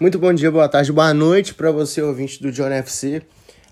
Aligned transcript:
Muito 0.00 0.16
bom 0.16 0.32
dia, 0.32 0.48
boa 0.48 0.68
tarde, 0.68 0.92
boa 0.92 1.12
noite 1.12 1.52
para 1.52 1.72
você, 1.72 2.00
ouvinte 2.00 2.40
do 2.40 2.52
John 2.52 2.68
FC. 2.68 3.20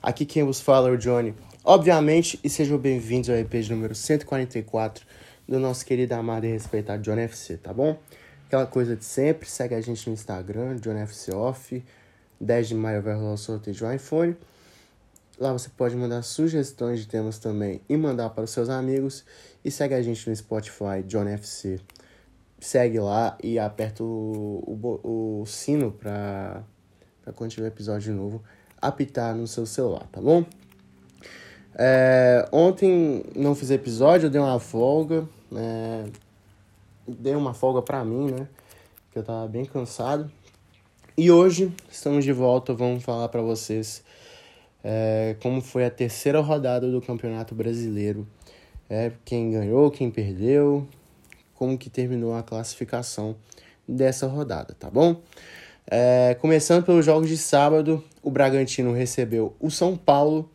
Aqui 0.02 0.26
quem 0.26 0.42
vos 0.42 0.60
fala 0.60 0.88
é 0.88 0.91
o 0.91 0.99
Johnny. 0.99 1.33
Obviamente, 1.62 2.37
e 2.42 2.50
sejam 2.50 2.76
bem-vindos 2.76 3.30
ao 3.30 3.37
EP 3.37 3.49
de 3.49 3.71
número 3.71 3.95
144 3.95 5.07
do 5.49 5.60
nosso 5.60 5.86
querido, 5.86 6.15
amado 6.15 6.44
e 6.44 6.49
respeitado 6.49 7.00
John 7.00 7.17
FC, 7.17 7.58
tá 7.58 7.73
bom? 7.73 7.97
Aquela 8.45 8.66
coisa 8.66 8.96
de 8.96 9.04
sempre, 9.04 9.48
segue 9.48 9.77
a 9.77 9.80
gente 9.80 10.04
no 10.09 10.14
Instagram, 10.14 10.75
John 10.79 10.96
FC 10.96 11.32
Off. 11.32 11.84
10 12.40 12.68
de 12.70 12.74
maio 12.74 13.00
vai 13.00 13.14
rolar 13.14 13.34
o 13.34 13.38
sorteio 13.38 13.77
de 13.77 13.84
um 13.84 13.93
iPhone. 13.93 14.36
Lá 15.38 15.52
você 15.52 15.68
pode 15.68 15.95
mandar 15.95 16.22
sugestões 16.22 16.98
de 16.98 17.06
temas 17.06 17.38
também 17.38 17.80
e 17.88 17.96
mandar 17.96 18.30
para 18.30 18.43
os 18.43 18.50
seus 18.50 18.68
amigos. 18.68 19.24
E 19.64 19.70
segue 19.70 19.95
a 19.95 20.02
gente 20.02 20.29
no 20.29 20.34
Spotify, 20.34 21.04
John 21.06 21.29
FC. 21.29 21.79
Segue 22.66 22.98
lá 22.98 23.38
e 23.44 23.60
aperta 23.60 24.02
o, 24.02 24.98
o, 25.04 25.40
o 25.40 25.46
sino 25.46 25.92
para 25.92 26.64
quando 27.36 27.52
tiver 27.52 27.68
episódio 27.68 28.12
novo 28.12 28.43
apitar 28.82 29.36
no 29.36 29.46
seu 29.46 29.64
celular, 29.64 30.04
tá 30.11 30.20
bom? 30.20 30.44
É, 31.79 32.45
ontem 32.51 33.23
não 33.37 33.55
fiz 33.55 33.71
episódio, 33.71 34.27
eu 34.27 34.30
dei 34.30 34.41
uma 34.41 34.59
folga. 34.59 35.29
É, 35.55 36.07
dei 37.07 37.37
uma 37.37 37.55
folga 37.55 37.83
pra 37.83 38.05
mim, 38.05 38.33
né? 38.33 38.48
Que 39.12 39.21
eu 39.21 39.23
tava 39.23 39.46
bem 39.46 39.65
cansado. 39.65 40.29
E 41.16 41.30
hoje 41.30 41.73
estamos 41.88 42.24
de 42.24 42.33
volta, 42.33 42.74
vamos 42.74 43.05
falar 43.05 43.29
para 43.29 43.43
vocês 43.43 44.02
é, 44.83 45.37
como 45.41 45.60
foi 45.60 45.85
a 45.85 45.91
terceira 45.91 46.41
rodada 46.41 46.91
do 46.91 47.01
Campeonato 47.01 47.55
Brasileiro. 47.55 48.27
É, 48.91 49.12
quem 49.24 49.52
ganhou, 49.52 49.88
quem 49.88 50.10
perdeu, 50.10 50.85
como 51.56 51.77
que 51.77 51.91
terminou 51.91 52.34
a 52.34 52.42
classificação 52.42 53.37
dessa 53.87 54.27
rodada, 54.27 54.74
tá 54.78 54.91
bom? 54.91 55.20
É, 55.88 56.37
começando 56.41 56.84
pelos 56.84 57.05
jogos 57.05 57.29
de 57.29 57.37
sábado, 57.37 58.02
o 58.23 58.30
Bragantino 58.30 58.92
recebeu 58.92 59.55
o 59.60 59.70
São 59.70 59.96
Paulo 59.96 60.51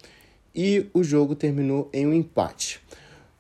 e 0.54 0.90
o 0.94 1.04
jogo 1.04 1.36
terminou 1.36 1.90
em 1.94 2.06
um 2.06 2.14
empate. 2.14 2.82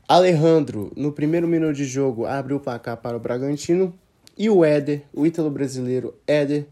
Alejandro, 0.07 0.91
no 0.95 1.11
primeiro 1.11 1.47
minuto 1.47 1.75
de 1.75 1.85
jogo, 1.85 2.25
abriu 2.25 2.57
o 2.57 2.59
placar 2.59 2.97
para 2.97 3.15
o 3.15 3.19
Bragantino 3.19 3.93
e 4.37 4.49
o 4.49 4.63
Éder, 4.63 5.03
o 5.13 5.25
ítalo 5.25 5.49
brasileiro 5.49 6.15
Éder, 6.25 6.65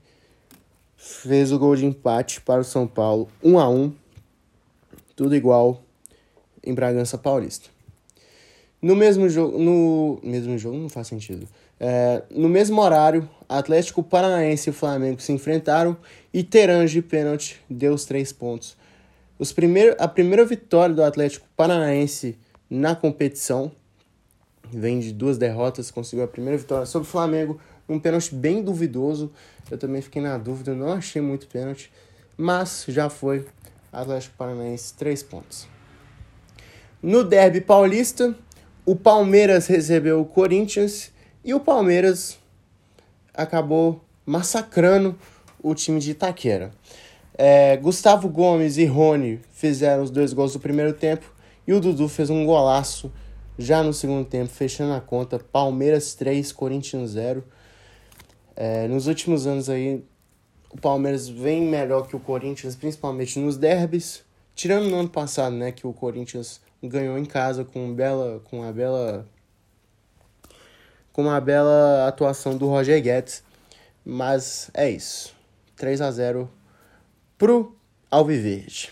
fez 0.97 1.51
o 1.51 1.59
gol 1.59 1.75
de 1.75 1.85
empate 1.85 2.41
para 2.41 2.61
o 2.61 2.65
São 2.65 2.87
Paulo, 2.87 3.29
1 3.43 3.59
a 3.59 3.69
1 3.69 3.93
tudo 5.19 5.35
igual 5.35 5.83
em 6.63 6.73
Bragança 6.73 7.17
Paulista. 7.17 7.69
No 8.81 8.95
mesmo 8.95 9.27
jogo, 9.27 9.57
no 9.57 10.19
mesmo 10.23 10.57
jogo 10.57 10.77
não 10.77 10.89
faz 10.89 11.07
sentido. 11.07 11.47
É, 11.79 12.23
no 12.31 12.47
mesmo 12.47 12.81
horário, 12.81 13.29
Atlético 13.47 14.01
Paranaense 14.01 14.69
e 14.69 14.73
Flamengo 14.73 15.21
se 15.21 15.31
enfrentaram 15.31 15.97
e 16.33 16.43
Terange 16.43 17.01
pênalti 17.01 17.59
deu 17.69 17.93
os 17.93 18.05
três 18.05 18.31
pontos. 18.31 18.77
Os 19.37 19.51
primeiro, 19.51 19.95
a 19.99 20.07
primeira 20.07 20.45
vitória 20.45 20.93
do 20.93 21.03
Atlético 21.03 21.47
Paranaense 21.55 22.37
na 22.69 22.95
competição 22.95 23.71
vem 24.71 24.99
de 24.99 25.11
duas 25.11 25.37
derrotas, 25.37 25.89
conseguiu 25.89 26.23
a 26.23 26.27
primeira 26.27 26.57
vitória 26.57 26.85
sobre 26.85 27.07
o 27.07 27.11
Flamengo 27.11 27.59
um 27.87 27.99
pênalti 27.99 28.33
bem 28.35 28.61
duvidoso. 28.61 29.31
Eu 29.69 29.77
também 29.77 30.01
fiquei 30.01 30.21
na 30.21 30.37
dúvida, 30.37 30.73
não 30.73 30.93
achei 30.93 31.21
muito 31.21 31.47
pênalti, 31.47 31.91
mas 32.37 32.85
já 32.87 33.09
foi 33.09 33.45
Atlético 33.91 34.37
Paranaense, 34.37 34.93
três 34.93 35.23
pontos. 35.23 35.67
No 37.01 37.23
derby 37.23 37.61
paulista, 37.61 38.35
o 38.89 38.95
Palmeiras 38.95 39.67
recebeu 39.67 40.19
o 40.19 40.25
Corinthians 40.25 41.11
e 41.45 41.53
o 41.53 41.59
Palmeiras 41.59 42.39
acabou 43.31 44.03
massacrando 44.25 45.15
o 45.61 45.75
time 45.75 45.99
de 45.99 46.09
Itaquera. 46.09 46.71
É, 47.37 47.77
Gustavo 47.77 48.27
Gomes 48.27 48.77
e 48.77 48.85
Rony 48.85 49.41
fizeram 49.51 50.01
os 50.01 50.09
dois 50.09 50.33
gols 50.33 50.53
do 50.53 50.59
primeiro 50.59 50.91
tempo 50.91 51.31
e 51.67 51.73
o 51.73 51.79
Dudu 51.79 52.09
fez 52.09 52.31
um 52.31 52.43
golaço 52.47 53.13
já 53.59 53.83
no 53.83 53.93
segundo 53.93 54.25
tempo, 54.25 54.49
fechando 54.51 54.93
a 54.93 54.99
conta. 54.99 55.37
Palmeiras 55.37 56.15
3, 56.15 56.51
Corinthians 56.51 57.11
0. 57.11 57.43
É, 58.55 58.87
nos 58.87 59.05
últimos 59.05 59.45
anos 59.45 59.69
aí, 59.69 60.03
o 60.71 60.81
Palmeiras 60.81 61.29
vem 61.29 61.61
melhor 61.61 62.07
que 62.07 62.15
o 62.15 62.19
Corinthians, 62.19 62.75
principalmente 62.75 63.37
nos 63.37 63.55
derbys. 63.55 64.23
Tirando 64.55 64.89
no 64.89 64.95
ano 64.95 65.09
passado, 65.09 65.55
né, 65.55 65.71
que 65.71 65.85
o 65.85 65.93
Corinthians 65.93 66.59
ganhou 66.81 67.17
em 67.17 67.25
casa 67.25 67.65
com 67.65 67.93
bela, 67.93 68.41
com 68.45 68.63
a 68.63 68.71
bela, 68.71 69.27
com 71.11 71.23
uma 71.23 71.39
bela 71.39 72.07
atuação 72.07 72.57
do 72.57 72.67
Roger 72.67 73.01
Guedes. 73.01 73.43
Mas 74.05 74.69
é 74.73 74.89
isso. 74.89 75.35
3 75.75 76.01
a 76.01 76.11
0 76.11 76.49
pro 77.37 77.75
Alviverde. 78.09 78.91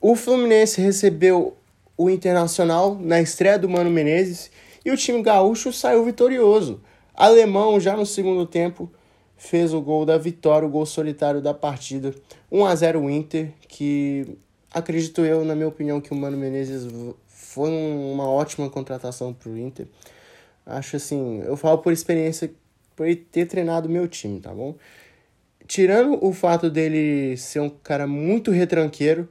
O 0.00 0.14
Fluminense 0.14 0.80
recebeu 0.80 1.56
o 1.96 2.08
Internacional 2.08 2.94
na 2.94 3.20
estreia 3.20 3.58
do 3.58 3.68
Mano 3.68 3.90
Menezes 3.90 4.50
e 4.84 4.90
o 4.90 4.96
time 4.96 5.22
gaúcho 5.22 5.72
saiu 5.72 6.04
vitorioso. 6.04 6.80
Alemão, 7.14 7.80
já 7.80 7.96
no 7.96 8.06
segundo 8.06 8.46
tempo, 8.46 8.90
fez 9.36 9.74
o 9.74 9.80
gol 9.80 10.06
da 10.06 10.16
vitória, 10.16 10.66
o 10.66 10.70
gol 10.70 10.86
solitário 10.86 11.42
da 11.42 11.52
partida. 11.52 12.14
1 12.50 12.64
a 12.64 12.74
0 12.74 13.10
Inter, 13.10 13.52
que 13.66 14.38
acredito 14.72 15.24
eu, 15.24 15.44
na 15.44 15.54
minha 15.54 15.68
opinião, 15.68 16.00
que 16.00 16.12
o 16.12 16.16
Mano 16.16 16.36
Menezes 16.36 16.90
foi 17.26 17.70
uma 17.70 18.28
ótima 18.28 18.68
contratação 18.68 19.32
para 19.32 19.50
o 19.50 19.58
Inter. 19.58 19.86
Acho 20.66 20.96
assim, 20.96 21.42
eu 21.46 21.56
falo 21.56 21.78
por 21.78 21.92
experiência, 21.92 22.52
por 22.94 23.06
ele 23.06 23.16
ter 23.16 23.46
treinado 23.46 23.88
meu 23.88 24.06
time, 24.06 24.40
tá 24.40 24.52
bom? 24.52 24.74
Tirando 25.66 26.22
o 26.24 26.32
fato 26.32 26.70
dele 26.70 27.36
ser 27.36 27.60
um 27.60 27.70
cara 27.70 28.06
muito 28.06 28.50
retranqueiro, 28.50 29.28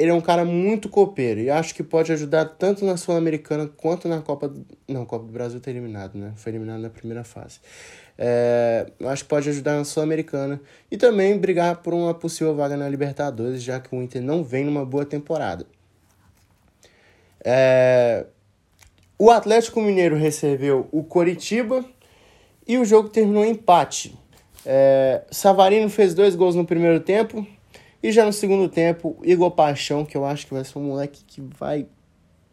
ele 0.00 0.10
é 0.10 0.14
um 0.14 0.20
cara 0.20 0.46
muito 0.46 0.88
copeiro 0.88 1.40
e 1.40 1.50
acho 1.50 1.74
que 1.74 1.82
pode 1.82 2.10
ajudar 2.10 2.46
tanto 2.46 2.86
na 2.86 2.96
Sul-Americana 2.96 3.68
quanto 3.76 4.08
na 4.08 4.22
Copa. 4.22 4.50
Não, 4.88 5.04
Copa 5.04 5.26
do 5.26 5.32
Brasil 5.32 5.60
tá 5.60 5.70
eliminado, 5.70 6.16
né? 6.16 6.32
Foi 6.36 6.50
eliminado 6.50 6.80
na 6.80 6.88
primeira 6.88 7.22
fase. 7.22 7.60
É, 8.16 8.86
acho 9.04 9.24
que 9.24 9.28
pode 9.28 9.50
ajudar 9.50 9.76
na 9.76 9.84
Sul-Americana 9.84 10.58
e 10.90 10.96
também 10.96 11.36
brigar 11.36 11.82
por 11.82 11.92
uma 11.92 12.14
possível 12.14 12.56
vaga 12.56 12.78
na 12.78 12.88
Libertadores, 12.88 13.62
já 13.62 13.78
que 13.78 13.94
o 13.94 14.00
Inter 14.00 14.22
não 14.22 14.42
vem 14.42 14.64
numa 14.64 14.86
boa 14.86 15.04
temporada. 15.04 15.66
É, 17.44 18.24
o 19.18 19.30
Atlético 19.30 19.82
Mineiro 19.82 20.16
recebeu 20.16 20.88
o 20.90 21.04
Coritiba 21.04 21.84
e 22.66 22.78
o 22.78 22.86
jogo 22.86 23.10
terminou 23.10 23.44
em 23.44 23.50
empate. 23.50 24.18
É, 24.64 25.24
Savarino 25.30 25.90
fez 25.90 26.14
dois 26.14 26.34
gols 26.34 26.54
no 26.54 26.64
primeiro 26.64 27.00
tempo, 27.00 27.46
e 28.02 28.10
já 28.10 28.24
no 28.24 28.32
segundo 28.32 28.68
tempo, 28.68 29.18
Igor 29.22 29.50
Paixão, 29.50 30.04
que 30.04 30.16
eu 30.16 30.24
acho 30.24 30.46
que 30.46 30.54
vai 30.54 30.64
ser 30.64 30.78
um 30.78 30.82
moleque 30.82 31.22
que 31.26 31.40
vai 31.40 31.86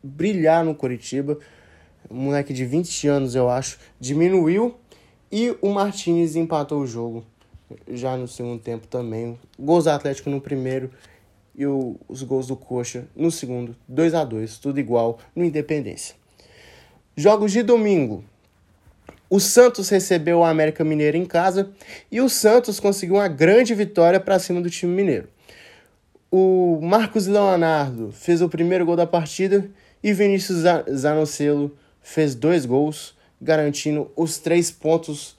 brilhar 0.03 0.63
no 0.63 0.75
Curitiba. 0.75 1.37
Um 2.09 2.17
moleque 2.17 2.53
de 2.53 2.65
20 2.65 3.07
anos, 3.07 3.35
eu 3.35 3.49
acho, 3.49 3.79
diminuiu. 3.99 4.75
E 5.31 5.55
o 5.61 5.69
Martinez 5.69 6.35
empatou 6.35 6.81
o 6.81 6.87
jogo 6.87 7.25
já 7.89 8.15
no 8.17 8.27
segundo 8.27 8.61
tempo 8.61 8.87
também. 8.87 9.37
Gols 9.57 9.85
do 9.85 9.89
Atlético 9.89 10.29
no 10.29 10.41
primeiro 10.41 10.91
e 11.55 11.65
o, 11.65 11.97
os 12.07 12.23
gols 12.23 12.47
do 12.47 12.55
Coxa 12.55 13.07
no 13.15 13.31
segundo. 13.31 13.75
2 13.87 14.13
a 14.13 14.23
2 14.23 14.57
tudo 14.57 14.79
igual 14.79 15.19
no 15.35 15.43
Independência. 15.43 16.15
Jogos 17.15 17.51
de 17.51 17.63
domingo. 17.63 18.23
O 19.29 19.39
Santos 19.39 19.89
recebeu 19.89 20.39
o 20.39 20.43
América 20.45 20.83
Mineiro 20.85 21.17
em 21.17 21.25
casa 21.25 21.71
e 22.09 22.21
o 22.21 22.29
Santos 22.29 22.79
conseguiu 22.79 23.15
uma 23.15 23.27
grande 23.27 23.75
vitória 23.75 24.19
para 24.19 24.39
cima 24.39 24.61
do 24.61 24.69
time 24.69 24.93
mineiro. 24.93 25.27
O 26.29 26.79
Marcos 26.81 27.25
Leonardo 27.25 28.11
fez 28.11 28.41
o 28.41 28.49
primeiro 28.49 28.85
gol 28.85 28.97
da 28.97 29.07
partida 29.07 29.69
e 30.03 30.11
Vinícius 30.11 30.63
Zanocelo 30.93 31.77
fez 32.01 32.35
dois 32.35 32.65
gols, 32.65 33.15
garantindo 33.41 34.11
os 34.15 34.37
três 34.37 34.69
pontos 34.69 35.37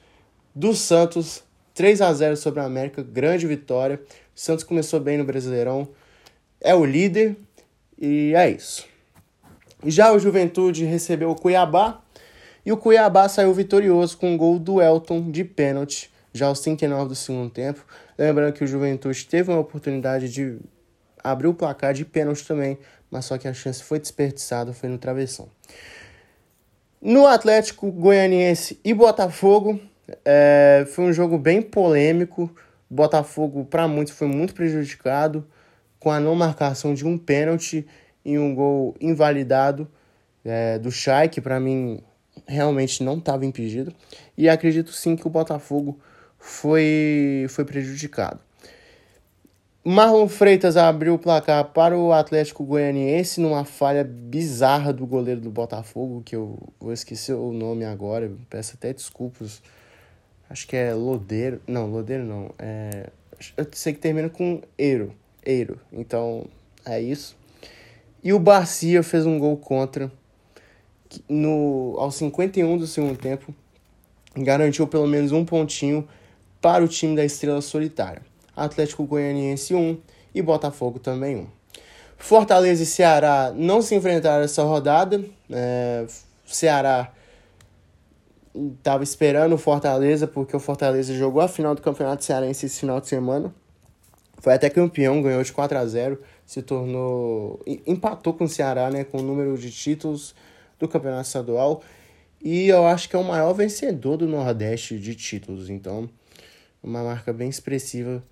do 0.54 0.74
Santos. 0.74 1.42
3 1.74 2.00
a 2.00 2.12
0 2.12 2.36
sobre 2.36 2.58
a 2.58 2.64
América, 2.64 3.02
grande 3.04 3.46
vitória. 3.46 4.00
O 4.34 4.40
Santos 4.40 4.64
começou 4.64 4.98
bem 4.98 5.16
no 5.16 5.24
Brasileirão, 5.24 5.88
é 6.60 6.74
o 6.74 6.84
líder 6.84 7.36
e 7.96 8.32
é 8.34 8.50
isso. 8.50 8.84
Já 9.86 10.12
o 10.12 10.18
Juventude 10.18 10.84
recebeu 10.84 11.30
o 11.30 11.36
Cuiabá 11.36 12.02
e 12.66 12.72
o 12.72 12.76
Cuiabá 12.76 13.28
saiu 13.28 13.54
vitorioso 13.54 14.18
com 14.18 14.32
um 14.32 14.36
gol 14.36 14.58
do 14.58 14.82
Elton 14.82 15.30
de 15.30 15.44
pênalti, 15.44 16.10
já 16.32 16.46
aos 16.46 16.60
39 16.60 17.10
do 17.10 17.14
segundo 17.14 17.50
tempo. 17.50 17.84
Lembrando 18.18 18.54
que 18.54 18.64
o 18.64 18.66
Juventude 18.66 19.26
teve 19.26 19.52
uma 19.52 19.60
oportunidade 19.60 20.28
de 20.28 20.58
abriu 21.22 21.50
o 21.50 21.54
placar 21.54 21.94
de 21.94 22.04
pênalti 22.04 22.46
também, 22.46 22.78
mas 23.10 23.24
só 23.24 23.38
que 23.38 23.48
a 23.48 23.54
chance 23.54 23.82
foi 23.82 23.98
desperdiçada, 23.98 24.72
foi 24.72 24.88
no 24.88 24.98
travessão. 24.98 25.48
No 27.00 27.26
Atlético 27.26 27.90
Goianiense 27.92 28.80
e 28.84 28.92
Botafogo, 28.92 29.80
é, 30.24 30.84
foi 30.88 31.04
um 31.04 31.12
jogo 31.12 31.38
bem 31.38 31.62
polêmico. 31.62 32.54
Botafogo, 32.90 33.64
para 33.64 33.86
muitos, 33.86 34.14
foi 34.14 34.26
muito 34.26 34.54
prejudicado 34.54 35.46
com 36.00 36.10
a 36.10 36.18
não 36.18 36.34
marcação 36.34 36.94
de 36.94 37.06
um 37.06 37.18
pênalti 37.18 37.86
e 38.24 38.38
um 38.38 38.54
gol 38.54 38.96
invalidado 39.00 39.88
é, 40.44 40.78
do 40.78 40.90
Chay, 40.90 41.28
que 41.28 41.40
para 41.40 41.60
mim 41.60 42.02
realmente 42.46 43.02
não 43.02 43.18
estava 43.18 43.44
impedido. 43.44 43.92
E 44.36 44.48
acredito 44.48 44.92
sim 44.92 45.16
que 45.16 45.26
o 45.26 45.30
Botafogo 45.30 45.98
foi, 46.38 47.46
foi 47.48 47.64
prejudicado. 47.64 48.40
Marlon 49.90 50.28
Freitas 50.28 50.76
abriu 50.76 51.14
o 51.14 51.18
placar 51.18 51.64
para 51.64 51.96
o 51.96 52.12
Atlético 52.12 52.62
Goianiense 52.62 53.40
numa 53.40 53.64
falha 53.64 54.04
bizarra 54.04 54.92
do 54.92 55.06
goleiro 55.06 55.40
do 55.40 55.50
Botafogo, 55.50 56.22
que 56.22 56.36
eu 56.36 56.58
vou 56.78 56.92
esquecer 56.92 57.32
o 57.32 57.54
nome 57.54 57.86
agora, 57.86 58.30
peço 58.50 58.74
até 58.74 58.92
desculpas. 58.92 59.62
Acho 60.50 60.68
que 60.68 60.76
é 60.76 60.92
Lodeiro. 60.92 61.62
Não, 61.66 61.86
Lodeiro 61.86 62.22
não. 62.22 62.50
É, 62.58 63.08
eu 63.56 63.66
sei 63.72 63.94
que 63.94 63.98
termina 63.98 64.28
com 64.28 64.60
Eiro. 64.76 65.14
Eiro. 65.42 65.80
Então, 65.90 66.44
é 66.84 67.00
isso. 67.00 67.34
E 68.22 68.30
o 68.34 68.38
Barcia 68.38 69.02
fez 69.02 69.24
um 69.24 69.38
gol 69.38 69.56
contra 69.56 70.12
no, 71.26 71.96
aos 71.98 72.14
51 72.16 72.76
do 72.76 72.86
segundo 72.86 73.16
tempo. 73.16 73.54
Garantiu 74.36 74.86
pelo 74.86 75.06
menos 75.06 75.32
um 75.32 75.46
pontinho 75.46 76.06
para 76.60 76.84
o 76.84 76.88
time 76.88 77.16
da 77.16 77.24
Estrela 77.24 77.62
Solitária. 77.62 78.20
Atlético 78.58 79.04
Goianiense 79.04 79.74
1 79.74 79.98
e 80.34 80.42
Botafogo 80.42 80.98
também 80.98 81.36
1. 81.36 81.46
Fortaleza 82.16 82.82
e 82.82 82.86
Ceará 82.86 83.52
não 83.54 83.80
se 83.80 83.94
enfrentaram 83.94 84.44
essa 84.44 84.62
rodada. 84.64 85.24
É, 85.50 86.04
Ceará 86.44 87.12
estava 88.78 89.04
esperando 89.04 89.54
o 89.54 89.58
Fortaleza, 89.58 90.26
porque 90.26 90.56
o 90.56 90.60
Fortaleza 90.60 91.14
jogou 91.14 91.40
a 91.40 91.48
final 91.48 91.74
do 91.74 91.82
Campeonato 91.82 92.24
Cearense 92.24 92.66
esse 92.66 92.80
final 92.80 93.00
de 93.00 93.08
semana. 93.08 93.54
Foi 94.40 94.52
até 94.52 94.68
campeão, 94.68 95.22
ganhou 95.22 95.42
de 95.42 95.52
4 95.52 95.78
a 95.78 95.86
0 95.86 96.20
se 96.46 96.62
tornou. 96.62 97.60
empatou 97.86 98.32
com 98.32 98.44
o 98.44 98.48
Ceará, 98.48 98.90
né? 98.90 99.04
Com 99.04 99.18
o 99.18 99.22
número 99.22 99.56
de 99.58 99.70
títulos 99.70 100.34
do 100.78 100.88
Campeonato 100.88 101.26
Estadual. 101.26 101.82
E 102.42 102.68
eu 102.68 102.86
acho 102.86 103.08
que 103.08 103.16
é 103.16 103.18
o 103.18 103.24
maior 103.24 103.52
vencedor 103.52 104.16
do 104.16 104.26
Nordeste 104.26 104.98
de 104.98 105.14
títulos. 105.14 105.68
Então, 105.68 106.08
uma 106.82 107.02
marca 107.02 107.32
bem 107.32 107.48
expressiva 107.48 108.22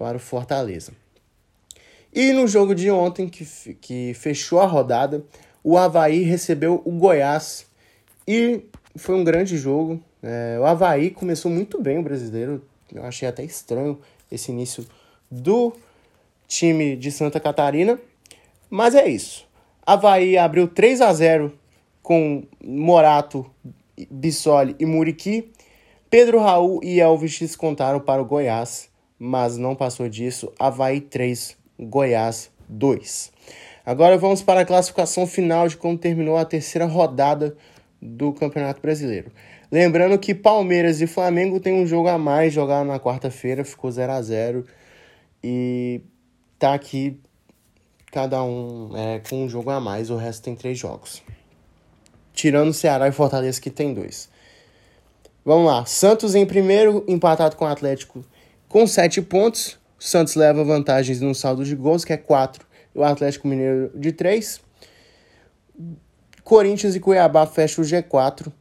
para 0.00 0.16
o 0.16 0.20
Fortaleza. 0.20 0.92
E 2.10 2.32
no 2.32 2.48
jogo 2.48 2.74
de 2.74 2.90
ontem, 2.90 3.28
que, 3.28 3.44
que 3.74 4.14
fechou 4.14 4.58
a 4.58 4.64
rodada, 4.64 5.22
o 5.62 5.76
Havaí 5.76 6.22
recebeu 6.22 6.80
o 6.86 6.90
Goiás 6.90 7.66
e 8.26 8.62
foi 8.96 9.14
um 9.14 9.22
grande 9.22 9.58
jogo. 9.58 10.02
É, 10.22 10.56
o 10.58 10.64
Havaí 10.64 11.10
começou 11.10 11.50
muito 11.50 11.78
bem 11.82 11.98
o 11.98 12.02
brasileiro, 12.02 12.64
eu 12.90 13.04
achei 13.04 13.28
até 13.28 13.44
estranho 13.44 14.00
esse 14.32 14.50
início 14.50 14.86
do 15.30 15.74
time 16.48 16.96
de 16.96 17.12
Santa 17.12 17.38
Catarina, 17.38 18.00
mas 18.70 18.94
é 18.94 19.06
isso. 19.06 19.46
Havaí 19.84 20.38
abriu 20.38 20.66
3 20.66 21.02
a 21.02 21.12
0 21.12 21.52
com 22.02 22.44
Morato, 22.64 23.44
Bissoli 24.10 24.74
e 24.78 24.86
Muriqui. 24.86 25.52
Pedro 26.08 26.40
Raul 26.40 26.80
e 26.82 27.00
Elvis 27.00 27.54
contaram 27.54 28.00
para 28.00 28.22
o 28.22 28.24
Goiás 28.24 28.89
mas 29.20 29.58
não 29.58 29.76
passou 29.76 30.08
disso. 30.08 30.50
Havaí 30.58 30.98
3, 30.98 31.58
Goiás 31.78 32.50
2. 32.66 33.30
Agora 33.84 34.16
vamos 34.16 34.42
para 34.42 34.60
a 34.60 34.64
classificação 34.64 35.26
final 35.26 35.68
de 35.68 35.76
como 35.76 35.98
terminou 35.98 36.38
a 36.38 36.44
terceira 36.46 36.86
rodada 36.86 37.54
do 38.00 38.32
Campeonato 38.32 38.80
Brasileiro. 38.80 39.30
Lembrando 39.70 40.18
que 40.18 40.34
Palmeiras 40.34 41.02
e 41.02 41.06
Flamengo 41.06 41.60
têm 41.60 41.74
um 41.74 41.86
jogo 41.86 42.08
a 42.08 42.16
mais, 42.16 42.54
jogaram 42.54 42.86
na 42.86 42.98
quarta-feira, 42.98 43.62
ficou 43.62 43.90
0 43.90 44.10
a 44.10 44.22
0 44.22 44.66
e 45.44 46.00
tá 46.58 46.72
aqui 46.72 47.20
cada 48.10 48.42
um 48.42 48.90
é, 48.96 49.20
com 49.20 49.44
um 49.44 49.48
jogo 49.48 49.70
a 49.70 49.78
mais, 49.78 50.10
o 50.10 50.16
resto 50.16 50.42
tem 50.44 50.56
três 50.56 50.78
jogos. 50.78 51.22
Tirando 52.32 52.72
Ceará 52.72 53.06
e 53.06 53.12
Fortaleza 53.12 53.60
que 53.60 53.70
tem 53.70 53.92
dois. 53.92 54.30
Vamos 55.44 55.66
lá, 55.66 55.84
Santos 55.84 56.34
em 56.34 56.46
primeiro, 56.46 57.04
empatado 57.06 57.56
com 57.56 57.64
o 57.64 57.68
Atlético 57.68 58.24
com 58.70 58.86
7 58.86 59.20
pontos, 59.22 59.80
o 59.98 60.04
Santos 60.04 60.36
leva 60.36 60.62
vantagens 60.62 61.20
no 61.20 61.34
saldo 61.34 61.64
de 61.64 61.74
gols, 61.74 62.04
que 62.04 62.12
é 62.12 62.16
4, 62.16 62.64
e 62.94 62.98
o 63.00 63.02
Atlético 63.02 63.48
Mineiro 63.48 63.90
de 63.96 64.12
3. 64.12 64.60
Corinthians 66.44 66.94
e 66.94 67.00
Cuiabá 67.00 67.46
fecham 67.46 67.82
o 67.82 67.86
G4. 67.86 68.52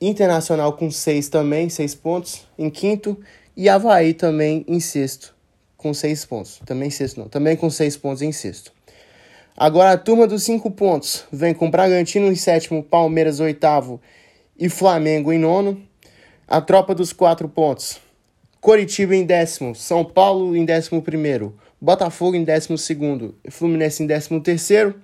Internacional 0.00 0.72
com 0.72 0.90
6 0.90 1.28
também, 1.28 1.68
6 1.68 1.94
pontos, 1.96 2.46
em 2.58 2.70
quinto. 2.70 3.20
E 3.54 3.68
Havaí 3.68 4.14
também 4.14 4.64
em 4.66 4.80
sexto, 4.80 5.36
com 5.76 5.92
6 5.92 6.24
pontos. 6.24 6.62
Também 6.64 6.88
sexto 6.88 7.20
não, 7.20 7.28
também 7.28 7.58
com 7.58 7.68
6 7.68 7.98
pontos 7.98 8.22
em 8.22 8.32
sexto. 8.32 8.72
Agora 9.54 9.92
a 9.92 9.98
turma 9.98 10.26
dos 10.26 10.44
5 10.44 10.70
pontos 10.70 11.26
vem 11.30 11.52
com 11.52 11.70
Bragantino 11.70 12.28
em 12.28 12.34
sétimo, 12.34 12.82
Palmeiras 12.82 13.38
oitavo 13.38 14.00
e 14.58 14.70
Flamengo 14.70 15.30
em 15.30 15.38
nono. 15.38 15.86
A 16.48 16.62
tropa 16.62 16.94
dos 16.94 17.12
4 17.12 17.46
pontos 17.50 18.02
Coritiba 18.64 19.14
em 19.14 19.26
décimo, 19.26 19.74
São 19.74 20.02
Paulo 20.02 20.56
em 20.56 20.64
décimo 20.64 21.02
primeiro, 21.02 21.54
Botafogo 21.78 22.34
em 22.34 22.42
décimo 22.42 22.78
segundo, 22.78 23.34
Fluminense 23.50 24.02
em 24.02 24.06
décimo 24.06 24.40
terceiro. 24.40 24.94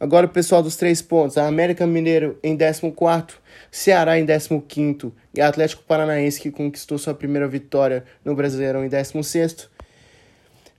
Agora 0.00 0.24
o 0.24 0.30
pessoal 0.30 0.62
dos 0.62 0.76
três 0.76 1.02
pontos, 1.02 1.36
a 1.36 1.46
América 1.46 1.86
Mineiro 1.86 2.38
em 2.42 2.56
décimo 2.56 2.90
quarto, 2.90 3.38
Ceará 3.70 4.18
em 4.18 4.24
décimo 4.24 4.62
quinto 4.62 5.14
e 5.34 5.42
Atlético 5.42 5.82
Paranaense 5.82 6.40
que 6.40 6.50
conquistou 6.50 6.96
sua 6.96 7.12
primeira 7.12 7.46
vitória 7.46 8.02
no 8.24 8.34
Brasileirão 8.34 8.82
em 8.82 8.88
décimo 8.88 9.22
sexto. 9.22 9.70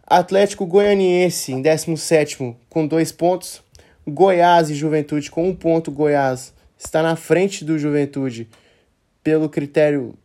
Atlético 0.04 0.66
Goianiense 0.66 1.52
em 1.52 1.62
décimo 1.62 1.96
sétimo 1.98 2.60
com 2.68 2.88
dois 2.88 3.12
pontos. 3.12 3.62
Goiás 4.08 4.72
e 4.72 4.74
Juventude 4.74 5.30
com 5.30 5.48
um 5.48 5.54
ponto. 5.54 5.92
Goiás 5.92 6.52
está 6.80 7.04
na 7.04 7.16
frente 7.16 7.64
do 7.64 7.78
Juventude 7.78 8.50
pelo 9.24 9.48
critério 9.48 10.16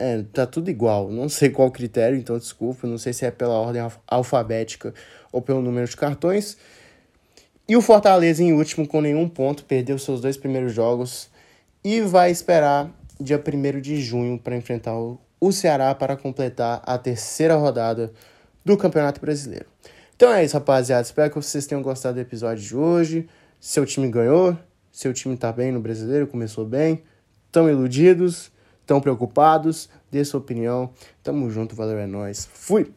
é, 0.00 0.24
tá 0.32 0.46
tudo 0.46 0.70
igual. 0.70 1.10
Não 1.10 1.28
sei 1.28 1.50
qual 1.50 1.70
critério, 1.70 2.18
então 2.18 2.38
desculpa. 2.38 2.86
Não 2.86 2.98
sei 2.98 3.12
se 3.12 3.26
é 3.26 3.30
pela 3.30 3.54
ordem 3.54 3.82
alfabética 4.06 4.94
ou 5.30 5.42
pelo 5.42 5.60
número 5.60 5.86
de 5.86 5.96
cartões. 5.96 6.56
E 7.68 7.76
o 7.76 7.80
Fortaleza 7.80 8.42
em 8.42 8.52
último 8.52 8.88
com 8.88 9.00
nenhum 9.00 9.28
ponto, 9.28 9.64
perdeu 9.64 9.98
seus 9.98 10.20
dois 10.20 10.36
primeiros 10.36 10.72
jogos 10.72 11.30
e 11.84 12.00
vai 12.00 12.30
esperar 12.30 12.90
dia 13.20 13.40
1 13.40 13.80
de 13.80 14.00
junho 14.00 14.38
para 14.38 14.56
enfrentar 14.56 14.94
o 14.96 15.52
Ceará 15.52 15.94
para 15.94 16.16
completar 16.16 16.82
a 16.84 16.98
terceira 16.98 17.54
rodada 17.54 18.12
do 18.64 18.76
Campeonato 18.76 19.20
Brasileiro. 19.20 19.66
Então 20.16 20.32
é 20.32 20.44
isso, 20.44 20.54
rapaziada. 20.54 21.02
Espero 21.02 21.30
que 21.30 21.36
vocês 21.36 21.66
tenham 21.66 21.82
gostado 21.82 22.16
do 22.16 22.20
episódio 22.20 22.62
de 22.62 22.76
hoje. 22.76 23.28
Seu 23.60 23.86
time 23.86 24.08
ganhou, 24.10 24.56
seu 24.90 25.12
time 25.12 25.36
tá 25.36 25.52
bem 25.52 25.70
no 25.70 25.80
Brasileiro, 25.80 26.26
começou 26.26 26.64
bem, 26.64 27.02
estão 27.46 27.70
iludidos. 27.70 28.50
Estão 28.90 29.00
preocupados? 29.00 29.88
Dê 30.10 30.24
sua 30.24 30.40
opinião. 30.40 30.90
Tamo 31.22 31.48
junto, 31.48 31.76
valeu, 31.76 31.96
é 31.96 32.08
nóis. 32.08 32.50
Fui! 32.52 32.92